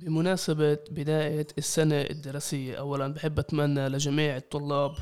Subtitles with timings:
[0.00, 4.94] بمناسبة بداية السنة الدراسية أولا بحب أتمنى لجميع الطلاب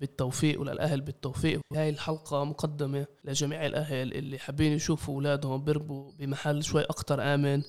[0.00, 1.60] بالتوفيق وللأهل بالتوفيق.
[1.72, 7.62] هاي الحلقة مقدمة لجميع الأهل اللي حابين يشوفوا أولادهم بيربوا بمحل شوي أكتر آمن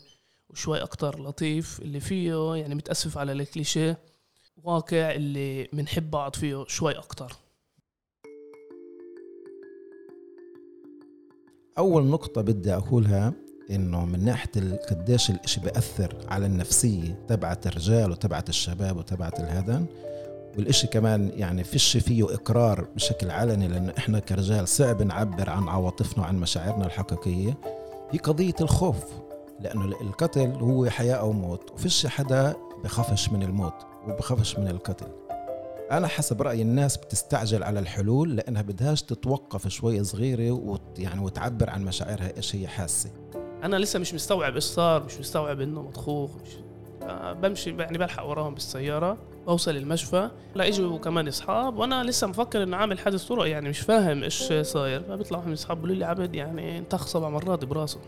[0.50, 3.98] وشوي أكتر لطيف اللي فيه يعني متأسف على الكليشيه
[4.64, 7.32] واقع اللي بنحب بعض فيه شوي أكتر.
[11.78, 18.50] أول نقطة بدي أقولها إنه من ناحية قديش الإشي بيأثر على النفسية تبعت الرجال وتبعت
[18.50, 19.86] الشباب وتبعت الهدن
[20.58, 26.24] والإشي كمان يعني فيش فيه إقرار بشكل علني لأنه إحنا كرجال صعب نعبر عن عواطفنا
[26.24, 27.58] وعن مشاعرنا الحقيقية
[28.12, 29.04] هي قضية الخوف
[29.60, 33.74] لأنه القتل هو حياة أو موت وفيش حدا بخافش من الموت
[34.08, 35.08] وبخافش من القتل.
[35.92, 41.70] أنا حسب رأيي الناس بتستعجل على الحلول لأنها بدهاش تتوقف شوي صغيرة وت يعني وتعبر
[41.70, 43.10] عن مشاعرها إيش هي حاسة.
[43.64, 46.50] أنا لسه مش مستوعب إيش صار مش مستوعب إنه مطخوخ مش
[47.42, 49.18] بمشي يعني بلحق وراهم بالسيارة
[49.48, 53.80] بوصل المشفى لا اجوا كمان أصحاب وأنا لسه مفكر إنه عامل حادث طرق يعني مش
[53.80, 55.04] فاهم إيش صاير.
[55.04, 58.00] فبيطلعوا من اصحاب بيقولوا لي عبد يعني انتخ سبع مرات براسه.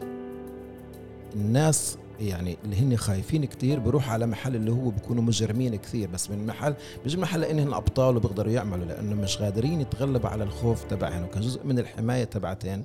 [1.35, 6.31] الناس يعني اللي هن خايفين كتير بروح على محل اللي هو بيكونوا مجرمين كثير بس
[6.31, 11.23] من محل بيجي محل لانهم أبطال وبيقدروا يعملوا لأنه مش قادرين يتغلبوا على الخوف تبعهم
[11.23, 12.83] وكجزء من الحماية تبعتهم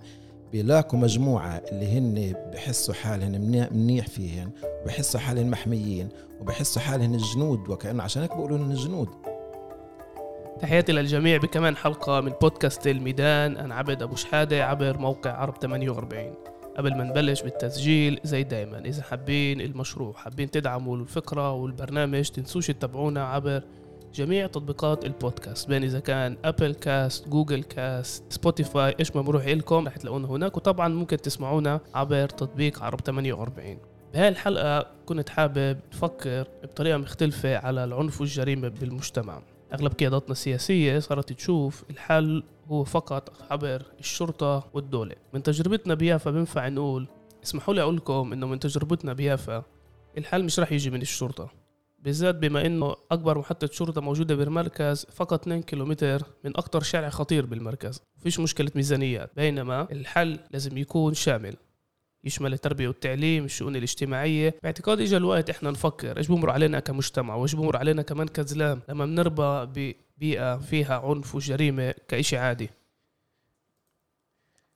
[0.53, 3.31] بيلاقوا مجموعة اللي هن بحسوا حالهم
[3.73, 4.51] منيح فيهن
[4.83, 6.09] وبحسوا حالهم محميين
[6.41, 9.09] وبحسوا حالهم جنود وكأنه عشان هيك بيقولوا لهم جنود.
[10.61, 13.57] تحياتي للجميع بكمان حلقة من بودكاست الميدان.
[13.57, 16.35] أنا عبد أبو شحادة عبر موقع عرب 48
[16.77, 23.25] قبل ما نبلش بالتسجيل زي دايما إذا حابين المشروع حابين تدعموا الفكرة والبرنامج تنسوش تتابعونا
[23.29, 23.63] عبر
[24.15, 29.87] جميع تطبيقات البودكاست بين إذا كان Apple Cast Google Cast Spotify إيش ما بروح لكم
[29.87, 33.79] رح تلاقونا هناك وطبعا ممكن تسمعونا عبر تطبيق عرب 48
[34.15, 39.43] بهاي الحلقة كنت حابب نفكر بطريقة مختلفة على العنف والجريمة بالمجتمع.
[39.73, 45.15] أغلب قياداتنا السياسية صارت تشوف الحل هو فقط عبر الشرطة والدولة.
[45.33, 47.09] من تجربتنا بيافا بنفع نقول
[47.45, 49.63] اسمحوا لي أقول لكم إنه من تجربتنا بيافا
[50.19, 51.64] الحل مش رح يجي من الشرطة.
[52.05, 57.47] بالذات بما إنه أكبر محطة شرطة موجودة بالمركز فقط 2 كيلومتر من أكثر شارع خطير
[57.47, 58.03] بالمركز.
[58.19, 61.57] فيش مشكلة ميزانيات بينما الحل لازم يكون شامل.
[62.25, 64.55] يشمل التربية والتعليم الشؤون الاجتماعية.
[64.63, 69.07] باعتقاد اجى الوقت إحنا نفكر إيش بمر علينا كمجتمع وإيش بمر علينا كمان كزلام لما
[69.07, 72.71] بنربى ببيئة فيها عنف وجريمة كإشي عادي.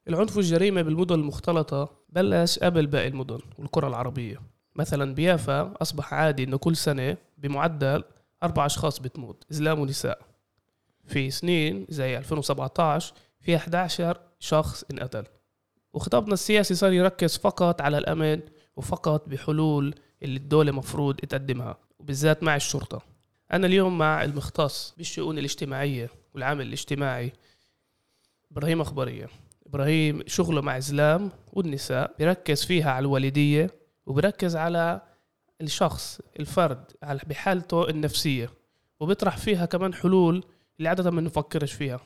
[0.08, 4.57] العنف والجريمة بالمدن المختلطة بلش قبل باقي المدن والقرى العربية.
[4.78, 8.04] مثلا بيافا أصبح عادي إنه كل سنة بمعدل
[8.42, 10.18] أربع أشخاص بتموت إسلام ونساء.
[11.04, 15.24] في سنين زي 2017 في 11 شخص انقتل.
[15.92, 18.40] وخطابنا السياسي صار يركز فقط على الأمن
[18.76, 23.02] وفقط بحلول اللي الدولة مفروض تقدمها وبالذات مع الشرطة.
[23.52, 27.32] أنا اليوم مع المختص بالشؤون الاجتماعية والعمل الاجتماعي
[28.52, 29.28] إبراهيم أخبارية.
[29.66, 33.77] إبراهيم شغله مع إسلام والنساء بيركز فيها على الوالدية
[34.08, 35.00] وبركز على
[35.60, 38.50] الشخص الفرد على بحالته النفسية.
[39.00, 40.44] وبيطرح فيها كمان حلول
[40.78, 42.00] اللي عادة ما نفكرش فيها.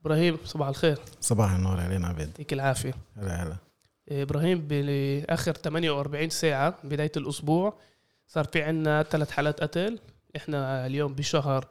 [0.00, 0.98] إبراهيم صباح الخير.
[1.20, 2.28] صباح النور علينا عبيد.
[2.28, 2.94] يعطيك العافية.
[3.16, 3.56] هلا هلا.
[4.08, 7.78] إبراهيم بآخر 48 ساعة بداية الأسبوع
[8.26, 9.98] صار في عنا ثلاث حالات قتل.
[10.36, 11.68] إحنا اليوم بشهر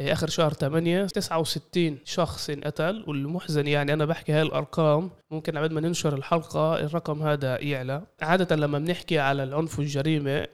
[0.00, 5.80] آخر شهر 8 69 شخص انقتل والمحزن يعني أنا بحكي هاي الارقام ممكن بعد ما
[5.80, 8.02] ننشر الحلقة الرقم هذا يعلى.
[8.22, 10.46] عادة لما بنحكي على العنف والجريمة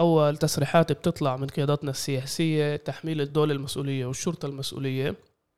[0.00, 5.14] أول تصريحات بتطلع من قياداتنا السياسية تحميل الدولة المسؤولية والشرطة المسؤولية.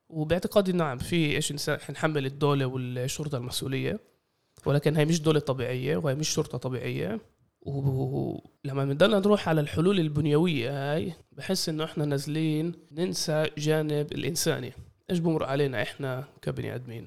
[0.09, 4.01] وباعتقادي نعم في إيش نحمل الدولة والشرطة المسؤولية.
[4.67, 7.21] ولكن هي مش دولة طبيعية وهي مش شرطة طبيعية.
[7.61, 14.73] ولما بنضلنا نروح على الحلول البنيوية هاي بحس إنه إحنا نازلين ننسى جانب الانساني
[15.11, 17.07] إيش بمر علينا إحنا كبني آدمين؟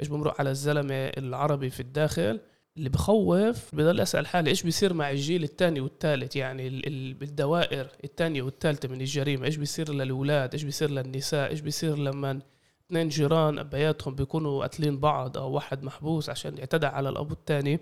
[0.00, 2.40] إيش بمر على الزلمة العربي في الداخل
[2.76, 6.70] اللي بخوف؟ بضل أسأل حالي إيش بيصير مع الجيل الثاني والثالث؟ يعني
[7.12, 9.44] بالدوائر الثانية والثالثة من الجريمة.
[9.44, 12.40] إيش بيصير للأولاد؟ إيش بيصير للنساء؟ إيش بيصير لما
[12.86, 17.78] اثنين جيران أبياتهم بيكونوا قاتلين بعض أو واحد محبوس عشان اعتدى على الأب الثاني؟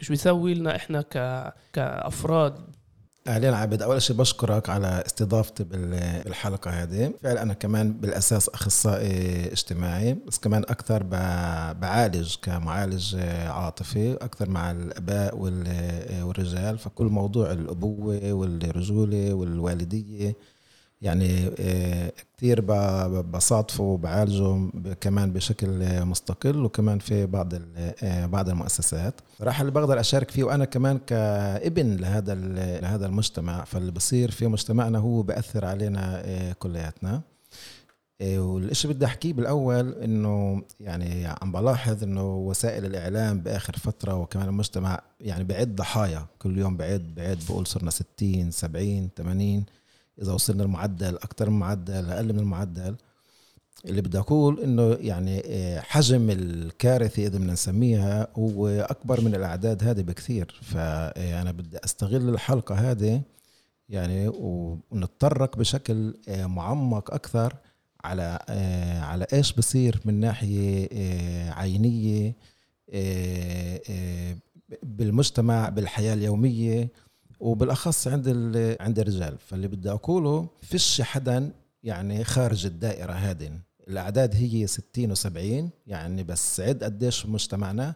[0.00, 1.52] إيش بيسوي لنا إحنا ك...
[1.72, 2.54] كأفراد؟
[3.26, 7.12] أهلين عبد أول شيء بشكرك على استضافتي بالحلقة هذه.
[7.22, 11.02] فعلا أنا كمان بالأساس أخصائي اجتماعي بس كمان أكثر
[11.72, 13.16] بعالج كمعالج
[13.46, 16.78] عاطفي أكثر مع الأباء والرجال.
[16.78, 20.36] فكل موضوع الأبوة والرجولة والوالدية
[21.02, 22.60] يعني آه، كثير
[23.20, 24.70] بصادفه وبعالجه
[25.00, 29.20] كمان بشكل مستقل وكمان في بعض آه، بعض المؤسسات.
[29.40, 32.34] راح اللي بقدر أشارك فيه وأنا كمان كابن لهذا
[32.80, 33.64] لهذا المجتمع.
[33.64, 37.22] فاللي بصير في مجتمعنا هو بأثر علينا آه، كلياتنا.
[38.22, 45.00] والشيء بدي أحكيه بالأول إنه يعني عم بلاحظ إنه وسائل الإعلام بآخر فترة وكمان المجتمع
[45.20, 46.26] يعني بعد ضحايا.
[46.38, 49.64] كل يوم بعد بعد بقول صرنا 60 70 80
[50.22, 52.96] إذا وصلنا المعدل أكثر من معدل أقل من المعدل
[53.84, 59.84] اللي بدي أقول إنه يعني آه، حجم الكارثة إذا بدنا نسميها هو أكبر من الأعداد
[59.84, 60.60] هذه بكثير.
[60.62, 63.22] فانا بدي أستغل الحلقة هذه
[63.88, 67.54] يعني ونتطرق بشكل آه، معمق أكثر
[68.04, 70.88] على آه، على إيش بصير من ناحية
[71.50, 72.36] عينية
[74.82, 76.88] بالمجتمع بالحياة اليومية.
[77.40, 78.28] وبالاخص عند
[78.80, 79.38] عند الرجال.
[79.38, 81.52] فاللي بدي أقوله فيش حدا
[81.82, 83.50] يعني خارج الدائرة هذه.
[83.88, 87.94] الأعداد هي 60 و70 يعني بس عد قديش مجتمعنا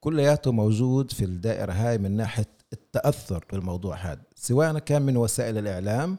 [0.00, 4.22] كلياته موجود في الدائرة هاي من ناحية التأثر بالموضوع هذا.
[4.36, 6.16] سواء كان من وسائل الإعلام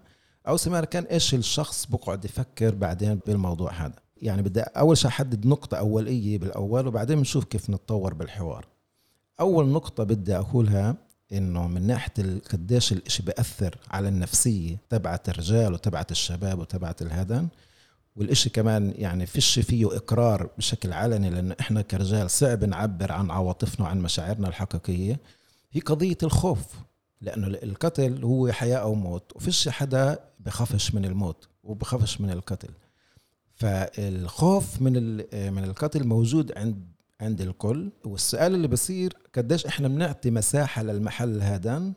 [0.47, 3.95] أو سواء كان إيش الشخص بقعد يفكر بعدين بالموضوع هذا.
[4.21, 8.67] يعني بدي أول شيء أحدد نقطة أولية بالأول وبعدين بنشوف كيف نتطور بالحوار.
[9.39, 10.95] أول نقطة بدي أقولها
[11.31, 17.47] إنه من ناحية قديش الإشي بأثر على النفسية تبعت الرجال وتبعت الشباب وتبعت الهدن.
[18.15, 23.85] والإشي كمان يعني فيش فيه إقرار بشكل علني لأنه إحنا كرجال صعب نعبر عن عواطفنا
[23.85, 25.19] وعن مشاعرنا الحقيقية.
[25.71, 26.65] هي قضية الخوف
[27.21, 32.69] لأنه القتل هو حياة أو موت وفيش حدا بخافش من الموت وبخافش من القتل.
[33.55, 35.15] فالخوف من
[35.53, 37.91] من القتل موجود عند عند الكل.
[38.05, 41.93] والسؤال اللي بصير قديش إحنا بنعطي مساحة للمحل هذا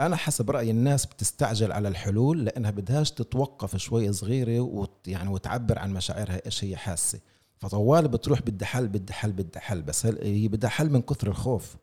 [0.00, 5.78] أنا حسب رأي الناس بتستعجل على الحلول لأنها بدهاش تتوقف شوي صغيرة وت يعني وتعبر
[5.78, 7.20] عن مشاعرها إيش هي حاسة.
[7.58, 11.76] فطوال بتروح بدها حل بدها حل بدها حل بس هي بدها حل من كثر الخوف.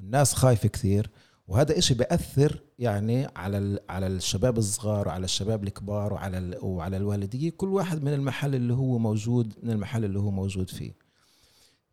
[0.00, 1.10] الناس خايفة كثير.
[1.48, 7.50] وهذا إشي بأثر يعني على على الشباب الصغار وعلى الشباب الكبار وعلى وعلى الوالدية.
[7.50, 11.05] كل واحد من المحل اللي هو موجود من المحل اللي هو موجود فيه.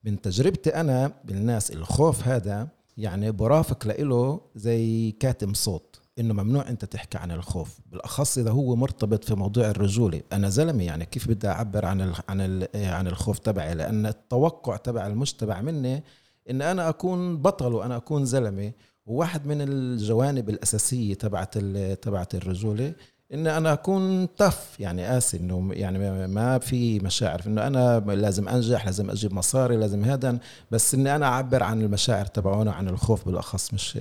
[0.03, 2.67] من تجربتي أنا بالناس الخوف هذا
[2.97, 8.75] يعني برافق له زي كاتم صوت إنه ممنوع أنت تحكي عن الخوف بالأخص إذا هو
[8.75, 10.21] مرتبط في موضوع الرجولة.
[10.33, 14.75] أنا زلمة يعني كيف بدي أعبر عن ال عن ال عن الخوف تبعي؟ لأن التوقع
[14.75, 16.03] تبع المجتمع مني
[16.49, 18.71] إن أنا أكون بطل وأنا أكون زلمة
[19.05, 21.57] وواحد من الجوانب الأساسية تبعت
[22.01, 22.93] تبعت الرجولة
[23.33, 28.85] اني أنا أكون تف يعني اسف إنه يعني ما في مشاعر إنه أنا لازم أنجح
[28.85, 30.37] لازم أجيب مصاري لازم هذا
[30.71, 33.97] بس إني أنا أعبر عن المشاعر تبعونا عن الخوف بالأخص مش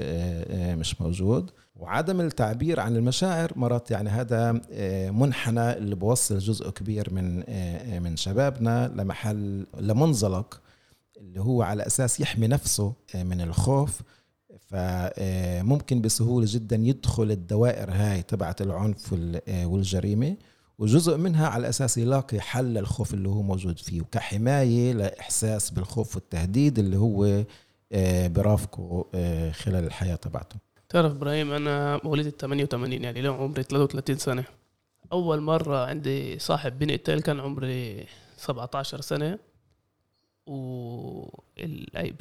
[0.50, 1.50] مش موجود.
[1.76, 4.52] وعدم التعبير عن المشاعر مرات يعني هذا
[5.11, 7.37] منحنى اللي بوصل جزء كبير من
[8.02, 10.61] من شبابنا لمحل لمنزلق
[11.17, 14.00] اللي هو على أساس يحمي نفسه من الخوف.
[14.73, 19.15] فممكن بسهولة جدا يدخل الدوائر هاي تبعت العنف
[19.65, 20.37] والجريمة
[20.79, 26.79] وجزء منها على أساس يلاقي حل للخوف اللي هو موجود فيه وكحماية لإحساس بالخوف والتهديد
[26.79, 27.45] اللي هو
[27.93, 30.57] آه، برافقه آه، خلال الحياة تبعته.
[30.89, 34.45] تعرف إبراهيم أنا مواليد ال 88 يعني اليوم عمري 33 سنة.
[35.13, 39.39] أول مرة عندي صاحب بنقتل كان عمري 17 سنة.
[40.47, 41.43] و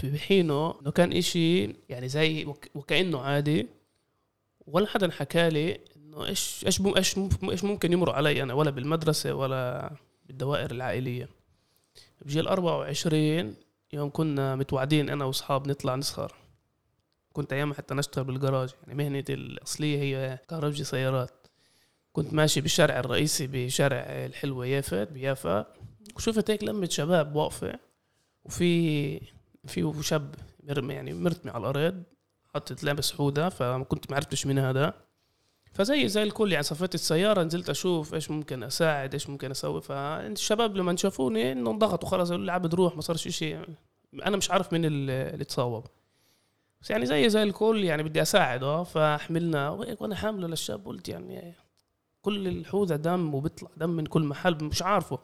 [0.04, 2.46] بحينه إنه كان إشي يعني زي
[2.76, 3.68] وكأنه عادي.
[4.68, 9.34] ولا حدا حكى لي إنه إيش إيش إيش إيش ممكن يمر علي أنا ولا بالمدرسة
[9.34, 9.92] ولا
[10.28, 11.30] بالدوائر العائلية.
[12.22, 13.56] بجي ال 24
[13.94, 16.34] يوم كنا متوعدين أنا وأصحاب نطلع نسخر
[17.34, 21.48] كنت أيام حتى نشتغل بالجراج يعني مهنتي الأصلية هي كهربجي سيارات.
[22.14, 25.66] كنت ماشي بالشارع الرئيسي بشارع الحلوة يافت بيافا.
[26.16, 27.80] وشفت هيك لمة شباب واقفة.
[28.44, 29.20] وفي
[29.68, 30.36] في شاب
[30.68, 32.04] يعني مرتمي على الأرض
[32.56, 34.94] حطت لابس حوده فكنت ما عرفتش مين هذا.
[35.74, 39.82] فزي زي الكل يعني صفيت السيارة نزلت أشوف إيش ممكن أساعد إيش ممكن أسوي.
[39.82, 43.66] فالشباب لما شافوني إنه انضغطوا خلاص قالوا لي عبد روح ما صارش شيء
[44.26, 45.86] أنا مش عارف مين اللي تصوب.
[46.82, 51.54] بس يعني زي زي الكل يعني بدي أساعد أه فحملنا وأنا حامله للشاب قلت يعني
[52.22, 55.20] كل الحوذة دم وبيطلع دم من كل محل مش عارفه.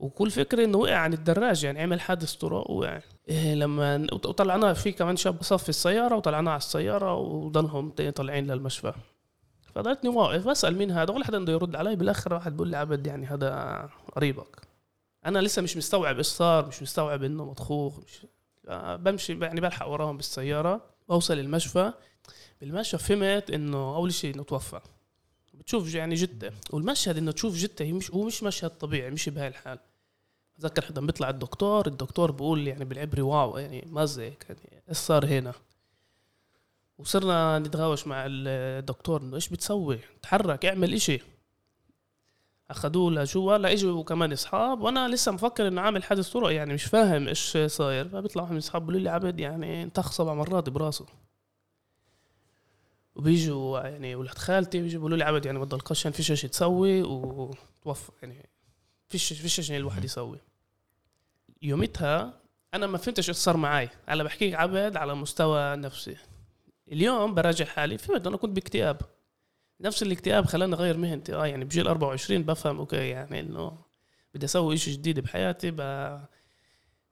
[0.00, 4.92] وكل فكرة إنه وقع عن الدراج يعني عمل حادث طرق وقع إيه لما وطلعناه في
[4.92, 8.92] كمان شاب صف السيارة وطلعناه على السيارة وضلهم طالعين للمشفى.
[9.74, 11.96] فضلتني واقف بسال مين هذا؟ ولا حدا بده يرد علي.
[11.96, 14.60] بالآخر واحد بيقول لي عبد يعني هذا قريبك.
[15.26, 18.26] أنا لسه مش مستوعب إيش صار مش مستوعب إنه مطخوخ مش
[18.98, 21.92] بمشي يعني بلحق وراهم بالسيارة بوصل المشفى.
[22.60, 24.80] بالمشفى فهمت إنه أول شيء إنه توفى.
[25.54, 29.48] بتشوف يعني جده والمشهد إنه تشوف جده هي مش هو مش مشهد طبيعي مش بهاي
[29.48, 29.78] الحال.
[30.60, 35.52] بتذكر حدا بيطلع الدكتور الدكتور بيقول يعني بالعبري واو يعني مازه يعني إيش صار هنا؟
[36.98, 41.20] وصرنا نتغاوش مع الدكتور إنه إيش بتسوي؟ تحرك اعمل إشي.
[42.70, 46.84] أخذوه لجوا لا اجوا كمان إصحاب وأنا لسه مفكر إنه عامل حادث طرق يعني مش
[46.84, 48.08] فاهم إيش صاير.
[48.08, 51.06] فبيطلع واحد من إصحاب بيقولوا لي عبد يعني انتخ سبع مرات براسه.
[53.14, 57.02] وبيجوا يعني ولاد خالتي بيجوا بيقولوا لي عبد يعني بضل قشن فيش شيء تسوي.
[57.02, 58.48] وتوفى يعني
[59.08, 60.38] فيش فيش شيء الواحد يسوي.
[61.62, 62.40] يومتها
[62.74, 66.16] أنا ما فهمتش إيش صار معي أنا بحكيك عبد على مستوى نفسي.
[66.92, 69.00] اليوم براجع حالي فهمت أنا كنت باكتئاب.
[69.80, 71.34] نفس الاكتئاب خلاني أغير مهنتي.
[71.34, 73.78] آه يعني بجيل 24 بفهم أوكي يعني إنه
[74.34, 75.80] بدي أسوي شيء جديد بحياتي ب...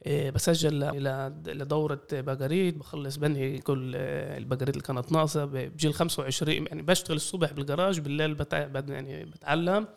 [0.06, 5.44] إيه، بسجل إلى لدورة بقريد بخلص بنهي كل البقريد اللي كانت ناقصة.
[5.44, 8.58] بجيل 25 يعني بشتغل الصبح بالجراج بالليل بتع...
[8.88, 9.88] يعني بتعلم.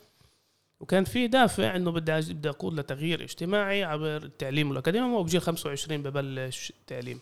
[0.82, 5.16] وكان في دافع إنه بدي بدي أقود لتغيير اجتماعي عبر التعليم والأكاديمي.
[5.16, 7.20] وبجيل 25 ببلش التعليم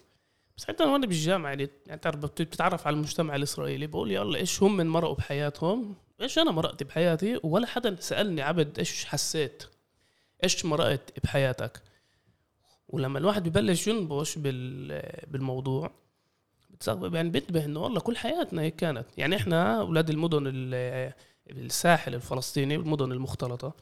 [0.58, 1.70] بس حتى وأنا بالجامعة يعني
[2.01, 6.84] تعرف بتتعرف على المجتمع الإسرائيلي بقول يلا إيش هم من مرقوا بحياتهم؟ إيش أنا مرقت
[6.84, 9.63] بحياتي؟ ولا حدا سألني عبد إيش حسيت؟
[10.44, 11.82] إيش مرقت بحياتك؟
[12.88, 14.38] ولما الواحد ببلش ينبش
[15.28, 15.92] بالموضوع
[16.88, 19.06] يعني بينتبه إنه والله كل حياتنا هيك كانت.
[19.18, 20.44] يعني إحنا أولاد المدن
[21.51, 23.74] الساحل الفلسطيني المدن المختلطة.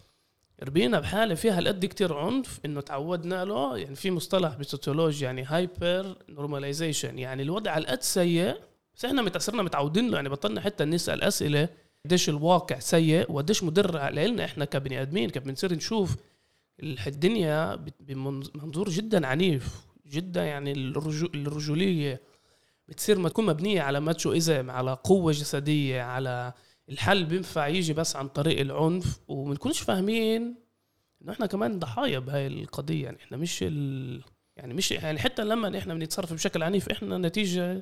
[0.63, 7.19] ربينا بحالة فيها هالقد كتير عنف إنه تعودنا له يعني في مصطلح بالسوسيولوجيا يعني hypernormalization
[7.19, 8.55] يعني الوضع على القد سيء
[8.95, 10.15] بس إحنا متأثرنا متعودين له.
[10.15, 11.69] يعني بطلنا حتى نسأل أسئلة
[12.05, 15.29] قديش الواقع سيء وقديش مدر لنا إحنا كبني آدمين.
[15.29, 16.15] كيف بنصير نشوف
[16.83, 20.71] الدنيا بمنظور جدا عنيف جدا يعني
[21.35, 22.21] الرجولية
[22.87, 26.53] بتصير ما تكون مبنية على ماتشو ايزم على قوة جسدية على
[26.89, 30.55] الحل بينفع يجي بس عن طريق العنف ومنكونش فاهمين
[31.21, 33.05] إنه إحنا كمان ضحايا بهاي القضية.
[33.05, 34.23] يعني إحنا مش ال...
[34.57, 37.81] يعني مش يعني حتى لما إحنا بنتصرف بشكل عنيف إحنا نتيجة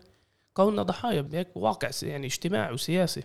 [0.53, 3.23] كوننا ضحايا بهيك واقع يعني اجتماعي وسياسي.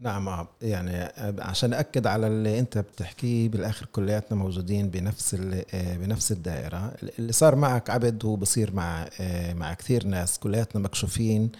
[0.00, 1.12] نعم يعني
[1.42, 5.34] عشان أكد على اللي أنت بتحكيه بالآخر كلياتنا موجودين بنفس
[5.74, 6.94] بنفس الدائرة.
[7.18, 9.08] اللي صار معك عبد هو بصير مع
[9.54, 10.38] مع كثير ناس.
[10.38, 11.52] كلياتنا مكشوفين.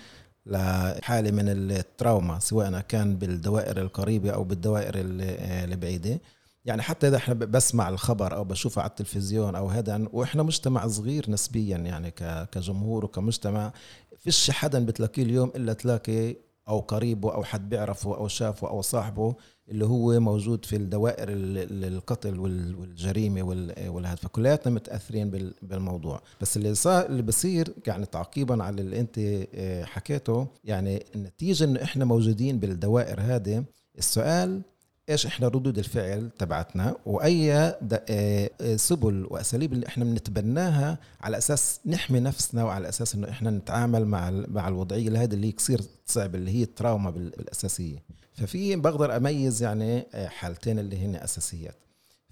[0.47, 6.21] لحالة من التراوما سواء كان بالدوائر القريبة أو بالدوائر البعيدة.
[6.65, 11.31] يعني حتى إذا إحنا بسمع الخبر أو بشوفه على التلفزيون أو هذا وإحنا مجتمع صغير
[11.31, 12.11] نسبيا يعني
[12.53, 13.73] كجمهور وكمجتمع
[14.19, 16.37] فيش حدا بتلاقيه اليوم إلا تلاقي
[16.69, 19.35] أو قريبه أو حد بيعرفه أو شافه أو صاحبه
[19.69, 23.43] اللي هو موجود في الدوائر القتل والجريمة
[23.89, 24.17] والهذا.
[24.17, 25.31] فكلياتنا متأثرين
[25.63, 26.21] بالموضوع.
[26.41, 29.19] بس اللي صار اللي بصير يعني تعقيبا على اللي أنت
[29.55, 33.65] آه، حكيته يعني النتيجة إنه إحنا موجودين بالدوائر هذه
[33.99, 34.63] السؤال
[35.09, 37.79] إيش إحنا ردود الفعل تبعتنا؟ وأي آه،
[38.11, 44.07] آه، سبل وأساليب اللي إحنا بنتبناها على أساس نحمي نفسنا وعلى أساس إنه إحنا نتعامل
[44.07, 48.03] مع مع الوضعية هذه اللي كثير صعبه اللي هي التراوما بالأساسية.
[48.35, 51.77] ففي بقدر أميز يعني آه، حالتين اللي هن أساسيات.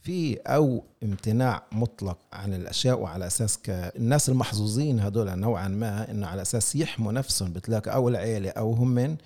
[0.02, 6.42] في أو امتناع مطلق عن الأشياء وعلى أساس الناس المحظوظين هدول نوعا ما إنه على
[6.42, 9.16] أساس يحموا نفسهم بتلاقي أو العيلة أو هم من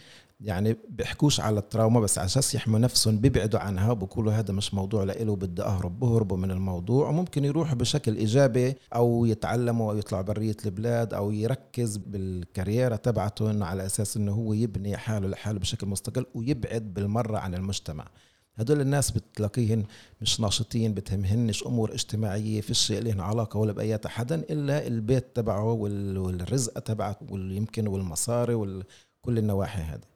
[0.41, 5.05] يعني بيحكوش على التراوما بس على أساس يحموا نفسهم بيبعدوا عنها بقولوا هذا مش موضوع
[5.05, 10.57] لإله بدي أهرب بهربوا من الموضوع وممكن يروحوا بشكل إيجابي أو يتعلموا أو يطلعوا برية
[10.67, 16.27] البلاد أو يركز بالكاريرا تبعته انه على أساس إنه هو يبني حاله لحاله بشكل مستقل
[16.35, 18.07] ويبعد بالمرة عن المجتمع.
[18.57, 19.85] هدول الناس بتلاقيهن
[20.21, 26.81] مش ناشطين بتهمهنش أمور اجتماعية فيش لهم علاقة ولا باي حدا إلا البيت تبعه والرزقه
[26.81, 30.14] تبعه واليمكن والمصاري وكل النواحي هذه.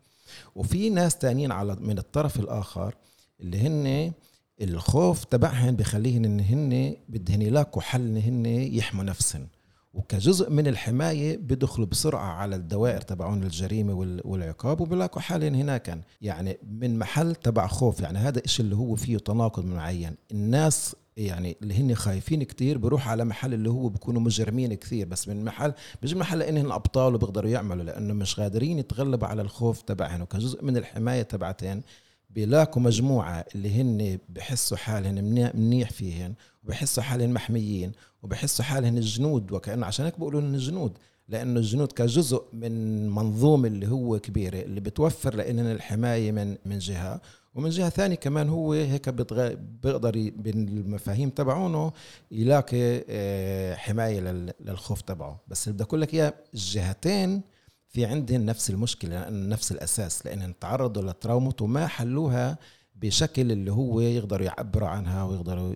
[0.55, 2.95] وفي ناس تانيين على من الطرف الآخر
[3.41, 4.13] اللي هن
[4.61, 9.49] الخوف تبعهن بخليهن إن هن بدهن يلاقوا حل إن هن يحموا نفسهم
[9.95, 13.95] وكجزء من الحماية بدخلوا بسرعة على الدوائر تبعون الجريمة
[14.25, 19.19] والعقاب وبلاقوا حالهم هناك يعني من محل تبع خوف يعني هذا الشيء اللي هو فيه
[19.19, 20.15] تناقض معين.
[20.33, 25.29] الناس يعني اللي هن خايفين كتير بروح على محل اللي هو بيكونوا مجرمين كثير بس
[25.29, 25.73] من محل
[26.03, 30.77] مش محل انهم أبطال وبيقدروا يعملوا لأنه مش قادرين يتغلبوا على الخوف تبعهم وكجزء من
[30.77, 31.83] الحماية تبعتين
[32.31, 35.15] بيلاقوا مجموعة اللي هن بحسوا حالهم
[35.55, 36.35] منيح فيهن
[36.65, 40.93] وبحسوا حالهم محميين وبحسوا حالهم الجنود وكأنه عشان هيك بقولوا إن الجنود
[41.29, 47.21] لأنه الجنود كجزء من منظومة اللي هو كبيرة اللي بتوفر لنا الحماية من من جهة.
[47.59, 51.93] ومن جهة ثانية كمان هو هيك بيقدر بالمفاهيم تبعونه
[52.31, 54.21] يلاقي آه، حماية
[54.61, 55.41] للخوف تبعه.
[55.49, 57.43] بس بدي أقول لك إياه الجهتين
[57.89, 62.59] في عندهم نفس المشكلة نفس الأساس لأن تعرضوا لتراومات وما حلوها
[62.95, 65.75] بشكل اللي هو يقدروا يعبروا عنها ويقدروا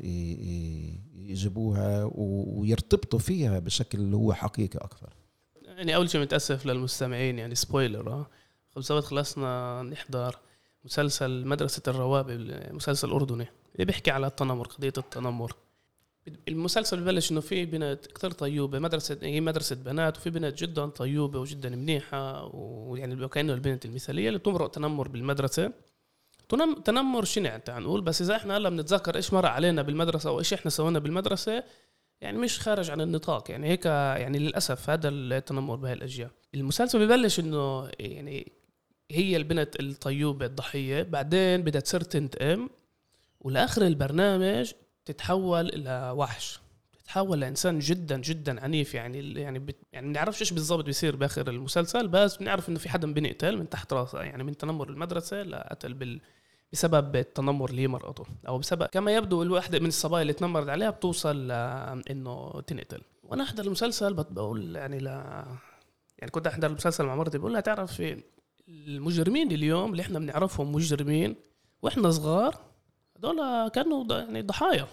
[1.14, 5.14] يجيبوها ويرتبطوا فيها بشكل اللي هو حقيقي أكثر.
[5.62, 8.26] يعني أول شيء متأسف للمستمعين يعني سبويلر آه.
[9.00, 10.38] خلصنا نحضر.
[10.84, 15.56] مسلسل مدرسة الروابط المسلسل الأردني اللي بيحكي على التنمر قضية التنمر.
[16.48, 21.38] المسلسل ببلش إنه في بنت كثير طيوبه مدرسة هي مدرسة بنات وفي بنت جدا طيوبه
[21.38, 25.72] وجدا منيحة ويعني كأنه البنت المثالية اللي بتمرق تنمر بالمدرسة.
[26.84, 30.52] تنمر شنع تعال نقول بس إذا إحنا هلأ بنتذكر إيش مر علينا بالمدرسة أو إيش
[30.52, 31.64] إحنا سوينا بالمدرسة
[32.20, 33.50] يعني مش خارج عن النطاق.
[33.50, 38.52] يعني هيك يعني للأسف هذا التنمر بهاي الاجيال المسلسل ببلش إنه يعني
[39.12, 41.02] هي البنت الطيوبة الضحية.
[41.02, 42.68] بعدين بدها تصير تنتقم
[43.40, 44.72] ولاخر البرنامج
[45.04, 46.60] تتحول إلى وحش.
[46.92, 48.94] تتحول لإنسان جدا جدا عنيف.
[48.94, 52.88] يعني يعني بت يعني ما نعرفش إيش بالضبط بيصير بآخر المسلسل بس بنعرف إنه في
[52.88, 56.20] حدا بينقتل من تحت راسه يعني من تنمر المدرسة لقتل بال
[56.72, 58.24] بسبب التنمر اللي هي مرأته.
[58.48, 61.50] أو بسبب كما يبدو الواحده من الصبايا اللي تنمرت عليها بتوصل
[62.10, 63.00] إنه تنقتل.
[63.24, 65.44] وأنا أحضر المسلسل بقول يعني لا
[66.18, 68.02] يعني كنت أحضر المسلسل مع مرتي بقول لها تعرف
[68.68, 71.36] المجرمين اليوم اللي إحنا بنعرفهم مجرمين
[71.82, 72.56] وإحنا صغار
[73.18, 74.86] هذول كانوا يعني ضحايا.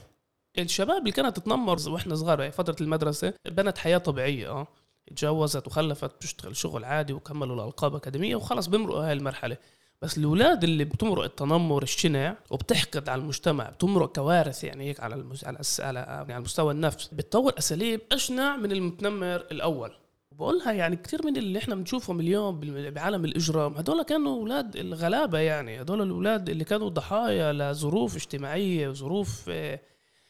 [0.57, 4.67] الشباب اللي كانت تتنمر وإحنا صغار يعني فترة المدرسة بنت حياة طبيعية آه.
[5.15, 9.57] تجوزت وخلفت بتشتغل شغل عادي وكملوا الألقاب اكاديميه وخلص بيمرقوا هاي المرحلة.
[10.01, 15.45] بس الأولاد اللي بتمرق التنمر الشنع وبتحقد على المجتمع بتمرق كوارث يعني هيك على المز...
[15.45, 19.91] على على يعني على مستوى النفس بتطور أساليب أشنع من المتنمر الأول.
[20.39, 25.81] بقولها يعني كثير من اللي إحنا بنشوفهم اليوم بعالم الإجرام هدول كانوا أولاد الغلابة يعني
[25.81, 29.79] هدول الأولاد اللي كانوا ضحايا لظروف اجتماعية وظروف آه،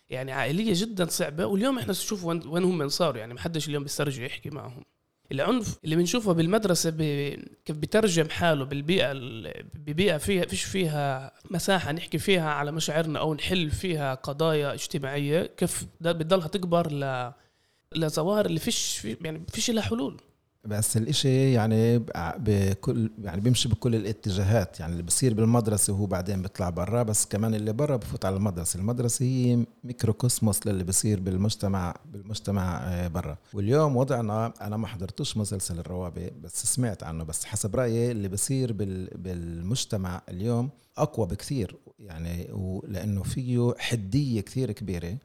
[0.10, 1.46] يعني عائلية جدا صعبة.
[1.46, 4.84] واليوم إحنا نشوف وين هم صاروا يعني ما حدش اليوم بيسترجع يحكي معهم.
[5.32, 6.90] العنف اللي بنشوفه بالمدرسة
[7.66, 9.14] كيف بترجم حاله بالبيئة
[9.74, 15.86] ببيئة فيها فيش فيها مساحة نحكي فيها على مشاعرنا أو نحل فيها قضايا اجتماعية كيف
[16.02, 17.32] بتضلها تكبر ل
[17.96, 20.18] لظواهر اللي فيش يعني فيش لها حلول.
[20.66, 22.00] بس الإشي يعني
[22.38, 24.80] بكل يعني بيمشي بكل الاتجاهات.
[24.80, 28.80] يعني اللي بصير بالمدرسة وهو بعدين بيطلع برا بس كمان اللي برا بفوت على المدرسة.
[28.80, 33.38] المدرسة هي ميكروكوسموس للي بصير بالمجتمع بالمجتمع آه، برا.
[33.54, 37.24] واليوم وضعنا أنا ما حضرتوش مسلسل الروابي بس سمعت عنه.
[37.24, 38.74] بس حسب رأيي اللي بصير
[39.16, 41.76] بالمجتمع اليوم أقوى بكثير.
[42.00, 42.48] يعني
[42.88, 45.18] لأنه فيه حدية كثير كبيرة.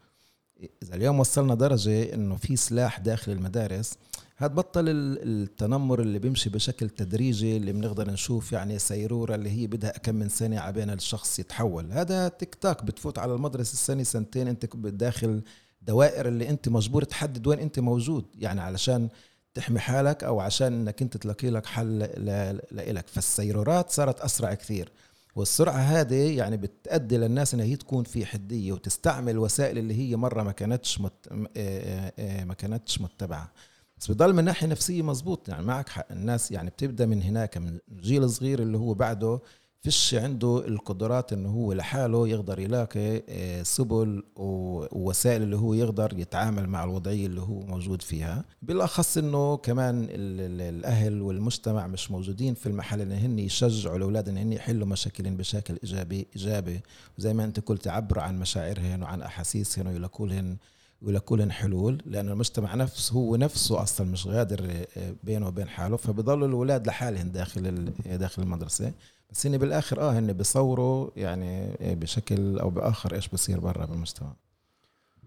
[0.82, 3.98] إذا اليوم وصلنا درجة إنه في سلاح داخل المدارس
[4.36, 10.14] هتبطل التنمر اللي بيمشي بشكل تدريجي اللي بنقدر نشوف يعني سيرورة اللي هي بدها كم
[10.14, 11.92] من سنة عبين الشخص يتحول.
[11.92, 15.42] هذا تيك تاك بتفوت على المدرسة السنة سنتين أنت داخل
[15.82, 19.08] دوائر اللي أنت مجبور تحدد وين أنت موجود يعني علشان
[19.54, 21.98] تحمي حالك أو عشان إنك أنت تلاقي لك حل
[22.70, 23.08] لإلك.
[23.08, 24.92] فالسيرورات صارت أسرع كثير.
[25.36, 30.42] والسرعة هذه يعني بتأدي للناس انها هي تكون في حدية وتستعمل وسائل اللي هي مرة
[30.42, 31.28] ما كانتش مت...
[32.44, 33.52] ما كانتش متبعة.
[33.98, 36.06] بس بضل من ناحية نفسية مزبوط يعني معك حق.
[36.12, 39.40] الناس يعني بتبدأ من هناك من الجيل الصغير اللي هو بعده
[39.84, 46.68] فيش عنده القدرات إنه هو لحاله يقدر يلاقي آه، سبل ووسائل اللي هو يقدر يتعامل
[46.68, 48.44] مع الوضعية اللي هو موجود فيها.
[48.62, 54.52] بالأخص إنه كمان الأهل والمجتمع مش موجودين في المحل إن هن يشجعوا الأولاد إن هن
[54.52, 56.80] يحلوا مشاكلهم بشكل إيجابي إيجابي.
[57.18, 59.86] وزي ما أنت قلت يعبروا عن مشاعرهن وعن أحاسيسهن
[61.02, 62.02] ويلاقوا لهم حلول.
[62.06, 65.96] لأن المجتمع نفسه هو نفسه أصلا مش قادر آه، بينه وبين حاله.
[65.96, 68.92] فبضلوا الأولاد لحالهم داخل داخل المدرسة.
[69.34, 74.32] بس هن بالآخر آه هن بيصوروا يعني آه، بشكل أو بآخر إيش بصير برا بالمجتمع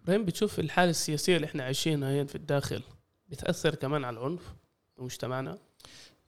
[0.03, 2.81] إبراهيم بتشوف الحالة السياسية اللي إحنا عايشينها هي في الداخل
[3.29, 4.41] بتأثر كمان على العنف
[4.97, 5.57] بمجتمعنا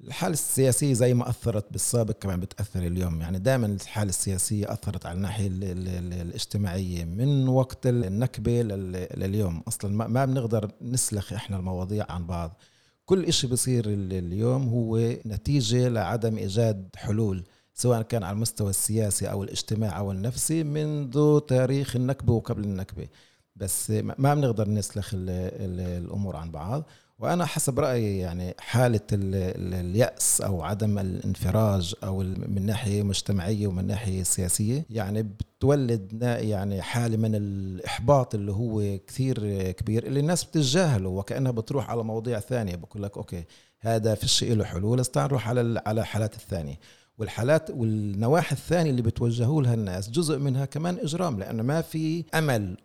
[0.04, 3.22] الحالة السياسية زي ما أثرت بالسابق كمان بتأثر اليوم.
[3.22, 9.64] يعني دائما الحالة السياسية أثرت على الناحية الاجتماعية من وقت النكبة لليوم.
[9.68, 12.58] أصلا ما بنقدر نسلخ إحنا المواضيع عن بعض.
[13.06, 17.44] كل إشي بصير اليوم هو نتيجة لعدم إيجاد حلول.
[17.80, 23.08] سواء كان على المستوى السياسي أو الاجتماعي أو النفسي منذ تاريخ النكبة وقبل النكبة.
[23.56, 26.84] بس ما بنقدر نسلخ الأمور عن بعض.
[27.20, 34.24] وأنا حسب رأيي يعني حالة اليأس أو عدم الانفراج أو من ناحية مجتمعية ومن ناحية
[34.24, 41.52] سياسية يعني بتولد يعني حالة من الإحباط اللي هو كثير كبير اللي الناس بتتجاهله وكأنها
[41.52, 43.44] بتروح على مواضيع ثانية بقول لك أوكي
[43.80, 46.80] هذا فيش له حلول بس نروح على على الحالات الثانية.
[47.20, 52.78] والحالات والنواحي الثانية اللي بتوجهوا لها الناس جزء منها كمان إجرام لأنه ما في أمل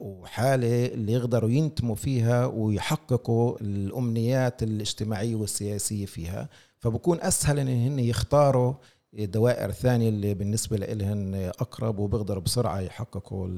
[0.00, 6.48] وحالة اللي يقدروا ينتموا فيها ويحققوا الأمنيات الاجتماعية والسياسية فيها.
[6.78, 8.74] فبكون أسهل إن هن يختاروا
[9.12, 13.48] دوائر ثانية اللي بالنسبة لهم أقرب وبيقدروا بسرعة يحققوا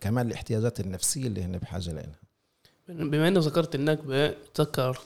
[0.00, 2.12] كمان الاحتياجات النفسية اللي هن بحاجة لها
[2.88, 4.98] بما إنه ذكرت النكبة بتذكر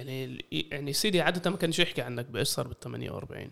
[0.00, 3.50] يعني يعني سيدي عادة ما كانش يحكي عن النكبة إيش صار بال 48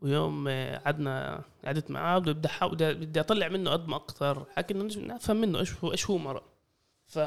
[0.00, 0.48] ويوم
[0.84, 5.72] قعدنا قعدت معاه بدي بدي أطلع منه قد ما أقدر حكي انه نفهم منه إيش
[5.84, 6.42] هو إيش هو مرض
[7.06, 7.18] ف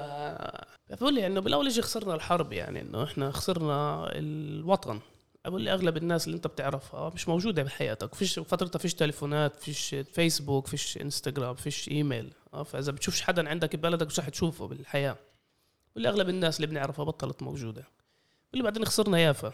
[0.89, 4.99] بقول لي إنه بالأول شيء خسرنا الحرب يعني إنه إحنا خسرنا الوطن.
[5.45, 8.15] بقول لي أغلب الناس اللي أنت بتعرفها مش موجودة بحياتك.
[8.15, 12.33] فيش فترتها فيش تليفونات فيش فيسبوك فيش انستغرام فيش إيميل.
[12.53, 15.17] آه فإذا بتشوفش حدا عندك ببلدك مش رح تشوفه بالحياة.
[15.91, 17.83] بقول لي أغلب الناس اللي بنعرفها بطلت موجودة.
[18.57, 19.53] بقول لي بعدين خسرنا يافا.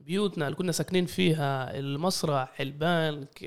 [0.00, 3.38] بيوتنا اللي كنا ساكنين فيها المسرح البنك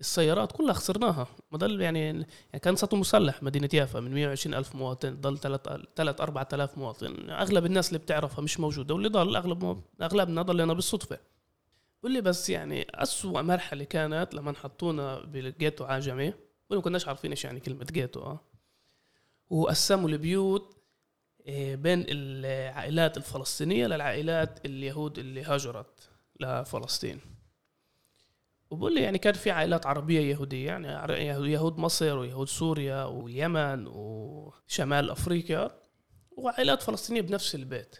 [0.00, 1.26] السيارات كلها خسرناها.
[1.52, 2.26] ما ضل يعني يعني
[2.62, 7.30] كان سطو مسلح مدينة يافا من 120 ألف مواطن ضل 3 3 4000 مواطن.
[7.30, 11.18] أغلب الناس اللي بتعرفها مش موجودة واللي ضل أغلب أغلبنا ضلينا بالصدفة.
[12.00, 16.32] بقول لي بس يعني أسوأ مرحلة كانت لما حطونا بالجيتو عجمي
[16.70, 18.40] وما كناش عارفين إيش يعني كلمة جيتو آه.
[19.50, 20.71] وقسموا البيوت
[21.46, 27.20] بين العائلات الفلسطينية للعائلات اليهود اللي هاجرت لفلسطين.
[28.70, 35.10] وبقول لي يعني كان في عائلات عربية يهودية يعني يهود مصر ويهود سوريا واليمن وشمال
[35.10, 35.70] أفريقيا
[36.30, 37.96] وعائلات فلسطينية بنفس البيت.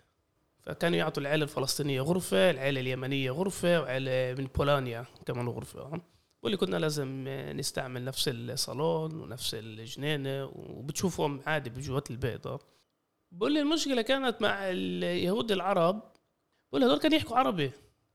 [0.60, 6.00] فكانوا يعطوا العائلة الفلسطينية غرفة العائلة اليمنية غرفة وعائلة من بولونيا كمان غرفة.
[6.42, 7.24] واللي كنا لازم
[7.56, 12.46] نستعمل نفس الصالون ونفس الجنينة وبتشوفهم عادي بجوات البيت.
[13.32, 16.02] بقول لي المشكلة كانت مع اليهود العرب
[16.70, 17.70] بقول هذول كانوا يحكوا عربي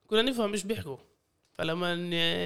[0.08, 0.98] كنا نفهم إيش بيحكوا.
[1.54, 1.94] فلما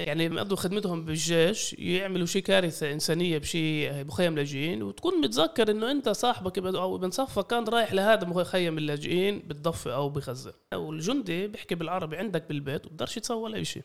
[0.02, 6.08] يعني يقضوا خدمتهم بالجيش يعملوا شيء كارثة إنسانية بشيء مخيم لاجئين وتكون متذكر إنه أنت
[6.08, 10.54] صاحبك أو ابن صفك كان رايح لهذا مخيم اللاجئين بالضفة أو بغزة.
[10.74, 13.82] والجندي بيحكي بالعربي عندك بالبيت وبقدرش يتسوى ولا شيء.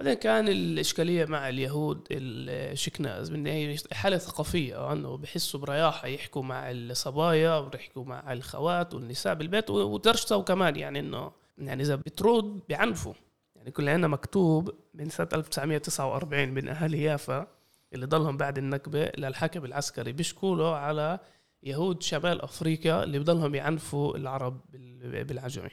[0.00, 6.70] بعدين كان الإشكالية مع اليهود الشكناز من هي حالة ثقافية أنه بحسوا برياحة يحكوا مع
[6.70, 9.68] الصبايا ويحكوا مع الخوات والنساء بالبيت
[10.04, 13.14] تسوي كمان يعني إنه يعني إذا بترد بعنفوا
[13.56, 17.46] يعني كل عندنا مكتوب من سنة 1949 من أهالي يافا
[17.92, 21.18] اللي ضلهم بعد النكبة للحكم العسكري بيشكوا على
[21.62, 24.60] يهود شمال أفريقيا اللي بضلهم يعنفوا العرب
[25.28, 25.70] بالعجمي.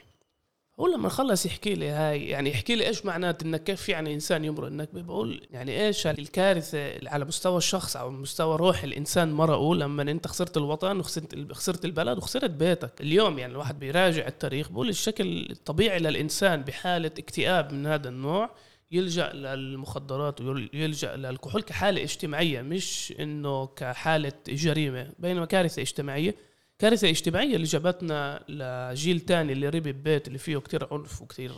[0.80, 4.44] هو لما خلص يحكي لي هاي يعني يحكي لي إيش معنات إنك كيف يعني إنسان
[4.44, 10.02] يمرق؟ النكبه بقول يعني إيش الكارثة على مستوى الشخص أو مستوى روح الإنسان مرقه لما
[10.02, 13.00] أنت خسرت الوطن وخسرت خسرت البلد وخسرت بيتك.
[13.00, 18.50] اليوم يعني الواحد بيراجع التاريخ بقول الشكل الطبيعي للإنسان بحالة اكتئاب من هذا النوع
[18.90, 26.34] يلجأ للمخدرات ويلجا للكحول كحالة اجتماعية مش إنه كحالة جريمة بينما كارثة اجتماعية.
[26.78, 31.52] كارثة اجتماعية اللي جابتنا لجيل تاني اللي ربي ببيت اللي فيه كتير عنف وكتير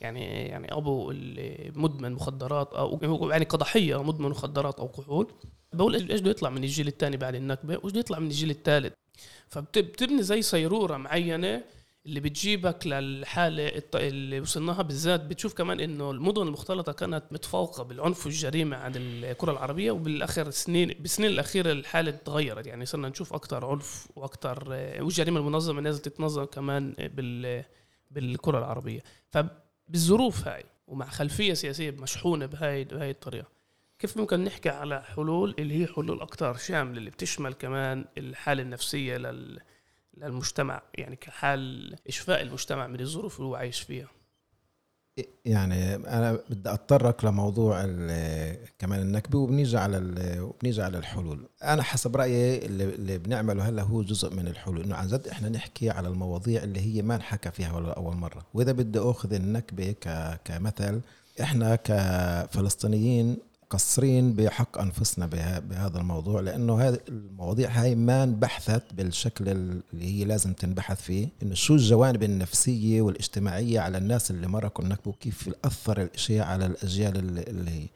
[0.00, 5.32] يعني يعني أبو اللي مدمن مخدرات أو يعني كضحيه مدمن مخدرات أو كحول.
[5.72, 8.92] بقول إيش بده يطلع من الجيل الثاني بعد النكبة؟ وإيش بده يطلع من الجيل الثالث
[9.48, 11.62] فبتبني زي صيرورة معينة
[12.06, 18.76] اللي بتجيبك للحالة اللي وصلناها بالذات بتشوف كمان إنه المدن المختلطة كانت متفوقة بالعنف والجريمة
[18.76, 22.66] عن الكرة العربية وبالآخر سنين بالسنين الأخيرة الحالة تغيرت.
[22.66, 24.68] يعني صرنا نشوف أكثر عنف وأكثر
[25.00, 27.64] والجريمة المنظمة نازلة تتنظم كمان بال
[28.10, 29.00] بالكرة العربية.
[29.30, 33.48] فبالظروف هاي ومع خلفية سياسية مشحونة بهاي بهاي الطريقة
[33.98, 39.16] كيف ممكن نحكي على حلول اللي هي حلول أكثر شاملة اللي بتشمل كمان الحالة النفسية
[39.16, 39.60] لل
[40.16, 44.08] للمجتمع يعني كحال إشفاء المجتمع من الظروف اللي هو عايش فيها.
[45.44, 47.82] يعني أنا بدي أتطرق لموضوع
[48.78, 49.98] كمان النكبة وبنيجي على
[50.40, 51.48] وبنيجي على الحلول.
[51.62, 54.82] أنا حسب رأيي اللي, اللي بنعمله هلأ هو جزء من الحلول.
[54.82, 58.46] إنه عن جد إحنا نحكي على المواضيع اللي هي ما انحكى فيها ولا أول مرة.
[58.54, 59.92] وإذا بدي أخذ النكبة
[60.44, 61.00] كمثل
[61.40, 63.36] إحنا كفلسطينيين
[63.74, 65.26] مقصرين بحق أنفسنا
[65.58, 71.54] بهذا الموضوع لأنه هذه المواضيع هاي ما انبحثت بالشكل اللي هي لازم تنبحث فيه إنه
[71.54, 77.70] شو الجوانب النفسية والاجتماعية على الناس اللي مرقوا النكبه وكيف اثر الاشي على الأجيال اللي
[77.70, 77.88] هي.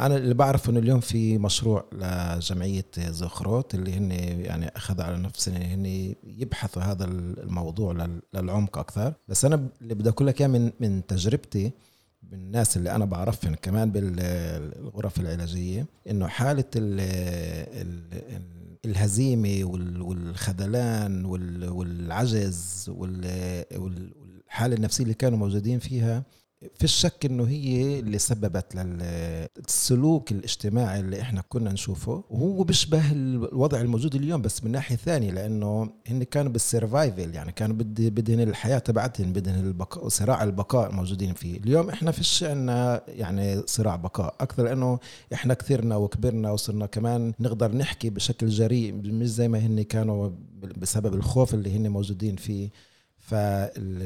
[0.00, 4.10] أنا اللي بعرف إنه اليوم في مشروع لجمعية زخروت اللي هن
[4.44, 9.14] يعني أخذ على نفسهم هن يبحثوا هذا الموضوع للعمق أكثر.
[9.28, 11.72] بس أنا اللي بدي أقول لك من من تجربتي
[12.30, 17.00] بالناس اللي أنا بعرفهم كمان بالغرف العلاجية إنه حالة ال
[17.80, 18.02] ال
[18.84, 19.58] الهزيمة
[19.98, 21.24] والخذلان
[21.70, 22.90] والعجز
[23.76, 26.24] والحالة النفسية اللي كانوا موجودين فيها
[26.74, 32.24] في الشك إنه هي اللي سببت للسلوك الاجتماعي اللي إحنا كنا نشوفه.
[32.30, 37.76] وهو بيشبه الوضع الموجود اليوم بس من ناحية ثانية لأنه هن كانوا بالسرفايفل يعني كانوا
[37.98, 41.56] بدهن الحياة تبعتهم بدهن البقاء صراع البقاء موجودين فيه.
[41.60, 44.98] اليوم إحنا فيش عندنا يعني صراع بقاء أكثر لأنه
[45.32, 50.30] إحنا كثرنا وكبرنا وصرنا كمان نقدر نحكي بشكل جريء مش زي ما هن كانوا
[50.76, 52.70] بسبب الخوف اللي هن موجودين فيه.
[53.26, 53.34] ف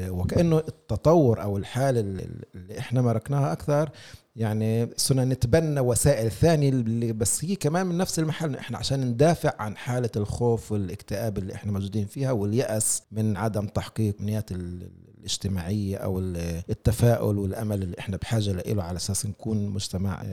[0.09, 3.89] وكأنه التطور أو الحالة اللي إحنا ماركناها أكثر
[4.35, 8.55] يعني صرنا نتبنى وسائل ثانية اللي بس هي كمان من نفس المحل.
[8.55, 14.15] إحنا عشان ندافع عن حالة الخوف والاكتئاب اللي إحنا موجودين فيها واليأس من عدم تحقيق
[14.19, 20.23] امنيات الاجتماعية أو التفاؤل والأمل اللي إحنا بحاجة له على أساس نكون مجتمع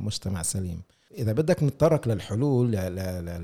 [0.00, 0.82] مجتمع سليم.
[1.18, 2.72] إذا بدك نتطرق للحلول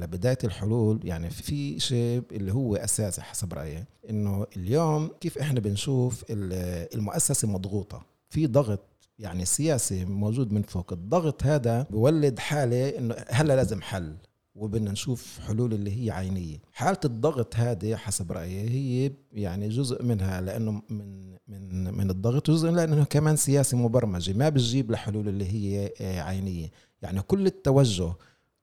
[0.00, 6.24] لبداية الحلول يعني في شيء اللي هو اساسي حسب رأيي إنه اليوم كيف إحنا بنشوف
[6.30, 8.80] المؤسسة مضغوطة؟ في ضغط
[9.18, 14.14] يعني سياسي موجود من فوق الضغط هذا بولد حالة إنه هلأ لازم حل
[14.54, 16.58] وبدنا نشوف حلول اللي هي عينية.
[16.72, 22.70] حالة الضغط هذه حسب رأيي هي يعني جزء منها لأنه من من من الضغط جزء
[22.70, 26.70] لأنه كمان سياسي مبرمجة ما بتجيب لحلول اللي هي عينية.
[27.02, 28.12] يعني كل التوجه